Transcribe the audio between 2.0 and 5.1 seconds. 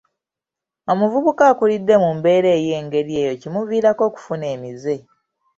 mu mbeera ey'engeri eyo kimuviiramu okufuna emize.